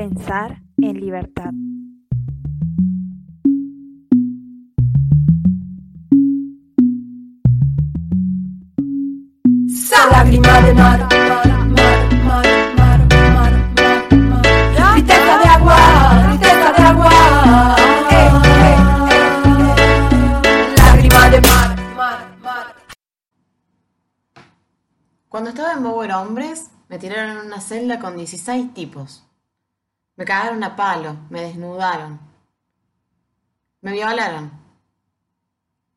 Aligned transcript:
Pensar 0.00 0.62
en 0.78 0.98
libertad. 0.98 1.50
Lágrima 10.10 10.60
de 10.62 10.72
mar, 10.72 11.00
mar, 11.00 11.48
mar, 11.68 11.98
mar, 12.24 12.46
mar, 12.78 13.00
mar, 13.18 13.52
mar, 13.76 14.02
mar. 14.22 14.42
Tristeza 14.94 15.38
de 15.38 15.48
agua, 15.50 15.76
tristeza 16.28 16.72
de 16.72 16.82
agua. 16.82 17.12
Eh, 18.10 18.30
eh, 18.54 18.76
eh. 19.10 19.22
Lágrima 20.78 21.28
de 21.28 21.40
mar, 21.42 21.76
mar, 21.94 22.38
mar. 22.42 22.74
Cuando 25.28 25.50
estaba 25.50 25.74
en 25.74 25.82
Bower 25.82 26.12
Hombres, 26.12 26.70
me 26.88 26.98
tiraron 26.98 27.36
en 27.36 27.46
una 27.48 27.60
celda 27.60 28.00
con 28.00 28.16
16 28.16 28.72
tipos. 28.72 29.29
Me 30.16 30.24
cagaron 30.24 30.62
a 30.64 30.76
palo, 30.76 31.16
me 31.30 31.42
desnudaron. 31.42 32.20
Me 33.80 33.92
violaron. 33.92 34.50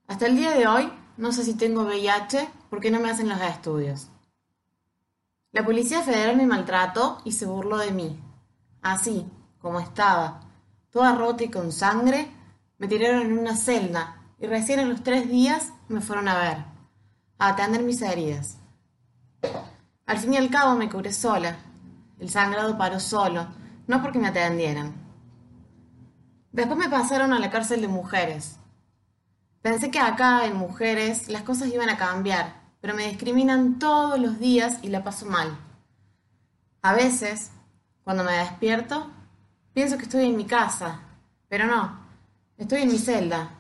Hasta 0.07 0.27
el 0.27 0.35
día 0.35 0.51
de 0.51 0.67
hoy, 0.67 0.91
no 1.17 1.31
sé 1.31 1.43
si 1.43 1.55
tengo 1.55 1.83
VIH 1.83 2.49
porque 2.69 2.91
no 2.91 2.99
me 2.99 3.09
hacen 3.09 3.29
los 3.29 3.41
estudios. 3.41 4.09
La 5.51 5.63
Policía 5.63 6.01
Federal 6.01 6.35
me 6.37 6.47
maltrató 6.47 7.19
y 7.25 7.31
se 7.31 7.45
burló 7.45 7.77
de 7.77 7.91
mí. 7.91 8.19
Así, 8.81 9.29
como 9.59 9.79
estaba, 9.79 10.41
toda 10.89 11.15
rota 11.15 11.43
y 11.43 11.49
con 11.49 11.71
sangre, 11.71 12.31
me 12.77 12.87
tiraron 12.87 13.21
en 13.21 13.37
una 13.37 13.55
celda 13.55 14.21
y 14.39 14.47
recién 14.47 14.79
en 14.79 14.89
los 14.89 15.03
tres 15.03 15.29
días 15.29 15.71
me 15.87 16.01
fueron 16.01 16.27
a 16.27 16.37
ver, 16.37 16.65
a 17.37 17.49
atender 17.49 17.83
mis 17.83 18.01
heridas. 18.01 18.57
Al 20.05 20.17
fin 20.17 20.33
y 20.33 20.37
al 20.37 20.49
cabo 20.49 20.75
me 20.75 20.89
curé 20.89 21.13
sola. 21.13 21.55
El 22.19 22.29
sangrado 22.29 22.77
paró 22.77 22.99
solo, 22.99 23.47
no 23.87 24.01
porque 24.01 24.19
me 24.19 24.27
atendieran. 24.27 24.93
Después 26.51 26.77
me 26.77 26.89
pasaron 26.89 27.33
a 27.33 27.39
la 27.39 27.49
cárcel 27.49 27.81
de 27.81 27.87
mujeres. 27.87 28.59
Pensé 29.61 29.89
que 29.89 29.99
acá, 29.99 30.45
en 30.45 30.55
mujeres, 30.55 31.29
las 31.29 31.43
cosas 31.43 31.69
iban 31.69 31.89
a 31.89 31.97
cambiar, 31.97 32.61
pero 32.81 32.93
me 32.93 33.07
discriminan 33.07 33.79
todos 33.79 34.19
los 34.19 34.39
días 34.39 34.79
y 34.81 34.89
la 34.89 35.03
paso 35.03 35.25
mal. 35.25 35.57
A 36.81 36.93
veces, 36.93 37.51
cuando 38.03 38.23
me 38.23 38.33
despierto, 38.33 39.09
pienso 39.73 39.97
que 39.97 40.03
estoy 40.03 40.25
en 40.25 40.37
mi 40.37 40.45
casa, 40.45 40.99
pero 41.47 41.65
no, 41.65 41.97
estoy 42.57 42.81
en 42.81 42.89
mi 42.89 42.97
celda. 42.97 43.51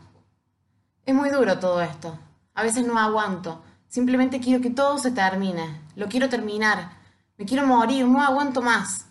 Es 1.05 1.15
muy 1.15 1.29
duro 1.29 1.57
todo 1.59 1.81
esto. 1.81 2.17
A 2.53 2.63
veces 2.63 2.85
no 2.85 2.97
aguanto. 2.97 3.63
Simplemente 3.87 4.39
quiero 4.39 4.61
que 4.61 4.69
todo 4.69 4.97
se 4.97 5.11
termine. 5.11 5.81
Lo 5.95 6.07
quiero 6.07 6.29
terminar. 6.29 6.91
Me 7.37 7.45
quiero 7.45 7.67
morir. 7.67 8.07
No 8.07 8.21
aguanto 8.21 8.61
más. 8.61 9.05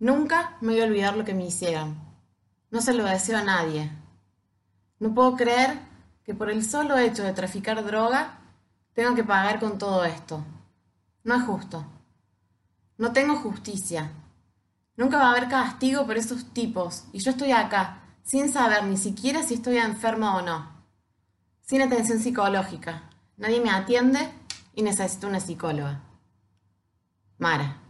Nunca 0.00 0.56
me 0.62 0.72
voy 0.72 0.80
a 0.80 0.86
olvidar 0.86 1.14
lo 1.14 1.26
que 1.26 1.34
me 1.34 1.44
hicieron. 1.44 1.94
No 2.70 2.80
se 2.80 2.94
lo 2.94 3.04
deseo 3.04 3.36
a 3.36 3.44
nadie. 3.44 3.92
No 4.98 5.14
puedo 5.14 5.36
creer 5.36 5.78
que 6.24 6.34
por 6.34 6.48
el 6.48 6.64
solo 6.64 6.96
hecho 6.96 7.22
de 7.22 7.34
traficar 7.34 7.84
droga 7.84 8.38
tengo 8.94 9.14
que 9.14 9.24
pagar 9.24 9.60
con 9.60 9.76
todo 9.76 10.06
esto. 10.06 10.42
No 11.22 11.34
es 11.34 11.42
justo. 11.42 11.84
No 12.96 13.12
tengo 13.12 13.36
justicia. 13.36 14.10
Nunca 14.96 15.18
va 15.18 15.26
a 15.26 15.30
haber 15.32 15.50
castigo 15.50 16.06
por 16.06 16.16
esos 16.16 16.46
tipos 16.54 17.04
y 17.12 17.18
yo 17.18 17.32
estoy 17.32 17.52
acá 17.52 18.00
sin 18.22 18.50
saber 18.50 18.84
ni 18.84 18.96
siquiera 18.96 19.42
si 19.42 19.54
estoy 19.54 19.76
enferma 19.76 20.34
o 20.36 20.40
no. 20.40 20.66
Sin 21.60 21.82
atención 21.82 22.20
psicológica. 22.20 23.10
Nadie 23.36 23.60
me 23.60 23.70
atiende 23.70 24.30
y 24.74 24.80
necesito 24.80 25.26
una 25.26 25.40
psicóloga. 25.40 26.00
Mara. 27.36 27.89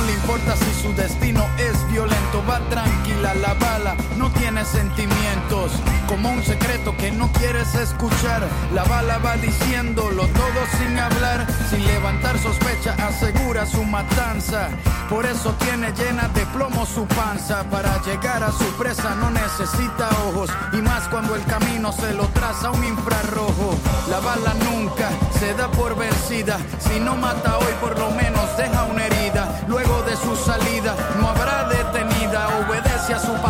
No 0.00 0.06
le 0.06 0.12
importa 0.14 0.56
si 0.56 0.82
su 0.82 0.94
destino 0.94 1.46
es 1.58 1.92
violento, 1.92 2.42
va 2.48 2.58
tranquila 2.70 3.34
la 3.34 3.52
bala, 3.52 3.94
no 4.16 4.30
tiene 4.30 4.64
sentimientos. 4.64 5.72
Como 6.08 6.30
un 6.30 6.42
secreto 6.42 6.96
que 6.96 7.10
no 7.10 7.30
quieres 7.32 7.74
escuchar, 7.74 8.48
la 8.72 8.82
bala 8.84 9.18
va 9.18 9.36
diciéndolo 9.36 10.26
todo 10.28 10.60
sin 10.78 10.98
hablar, 10.98 11.46
sin 11.68 11.84
levantar 11.84 12.38
sospecha, 12.38 12.94
asegura 12.94 13.66
su 13.66 13.84
matanza. 13.84 14.70
Por 15.10 15.26
eso 15.26 15.54
tiene 15.58 15.92
llena 15.92 16.28
de 16.28 16.46
plomo 16.46 16.86
su 16.86 17.04
panza, 17.06 17.64
para 17.64 18.00
llegar 18.02 18.42
a 18.42 18.52
su 18.52 18.64
presa 18.78 19.14
no 19.16 19.28
necesita 19.30 20.08
ojos, 20.28 20.50
y 20.72 20.76
más 20.76 21.08
cuando 21.08 21.34
el 21.34 21.44
camino 21.44 21.92
se 21.92 22.14
lo 22.14 22.26
traza 22.28 22.70
un 22.70 22.84
infrarrojo. 22.84 23.76
La 24.08 24.20
bala 24.20 24.54
nunca 24.64 25.10
se 25.38 25.52
da 25.54 25.70
por 25.70 25.96
vencida, 25.96 26.58
si 26.78 27.00
no 27.00 27.16
mata 27.16 27.58
hoy 27.58 27.74
por 27.80 27.98
lo 27.98 28.10
menos 28.12 28.56
deja 28.56 28.84
una 28.84 29.06
herida. 29.06 29.62
Luego 29.66 29.89
de 29.90 30.16
su 30.16 30.36
salida 30.36 30.94
no 31.20 31.28
habrá 31.28 31.64
detenida, 31.68 32.48
obedece 32.60 33.12
a 33.12 33.18
su 33.18 33.32
patrono 33.34 33.49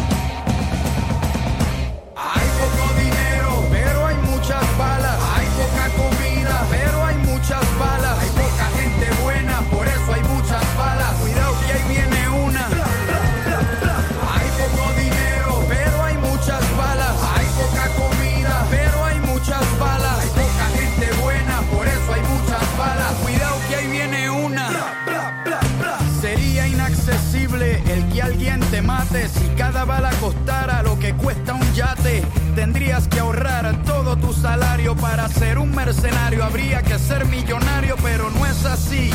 Si 29.29 29.47
cada 29.55 29.85
bala 29.85 30.09
costara 30.19 30.81
lo 30.81 30.97
que 30.97 31.13
cuesta 31.13 31.53
un 31.53 31.73
yate. 31.73 32.23
Tendrías 32.55 33.07
que 33.07 33.21
mercenario. 35.75 36.43
Habría 36.43 36.81
que 36.81 36.97
ser 36.97 37.25
millonario, 37.25 37.95
pero 38.01 38.29
no 38.31 38.45
es 38.45 38.65
así 38.65 39.11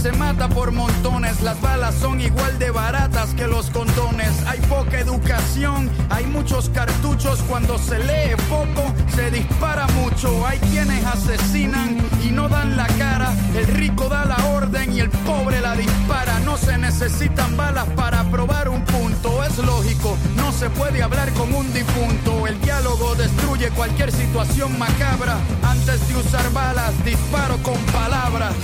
se 0.00 0.12
mata 0.12 0.48
por 0.48 0.70
montones. 0.70 1.42
Las 1.42 1.60
balas 1.60 1.94
son 1.94 2.20
igual 2.20 2.58
de 2.58 2.70
baratas 2.70 3.34
que 3.34 3.46
los 3.46 3.70
condones. 3.70 4.30
Hay 4.46 4.60
poca 4.60 5.00
educación, 5.00 5.90
hay 6.10 6.24
muchos 6.26 6.70
cartuchos. 6.70 7.40
Cuando 7.48 7.78
se 7.78 7.98
lee 7.98 8.36
poco, 8.48 8.92
se 9.14 9.30
dispara 9.30 9.86
mucho. 9.88 10.46
Hay 10.46 10.58
quienes 10.58 11.04
asesinan 11.04 11.98
y 12.24 12.30
no 12.30 12.48
dan 12.48 12.76
la 12.76 12.86
cara. 12.98 13.32
El 13.56 13.66
rico 13.66 14.08
da 14.08 14.24
la 14.24 14.36
orden 14.46 14.94
y 14.94 15.00
el 15.00 15.10
pobre 15.10 15.60
la 15.60 15.74
dispara. 15.74 16.38
No 16.40 16.56
se 16.56 16.78
necesitan 16.78 17.56
balas 17.56 17.88
se 20.58 20.68
puede 20.70 21.00
hablar 21.02 21.32
con 21.34 21.54
un 21.54 21.72
difunto. 21.72 22.46
El 22.48 22.60
diálogo 22.60 23.14
destruye 23.14 23.70
cualquier 23.70 24.10
situación 24.10 24.76
macabra. 24.76 25.36
Antes 25.62 26.08
de 26.08 26.16
usar 26.16 26.52
balas, 26.52 26.92
disparo 27.04 27.56
con 27.62 27.78
palabras. 27.92 28.54